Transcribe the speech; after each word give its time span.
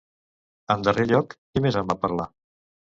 En 0.75 0.85
darrer 0.87 1.07
lloc, 1.13 1.39
qui 1.51 1.67
més 1.67 1.81
en 1.85 1.93
va 1.95 2.01
parlar? 2.09 2.31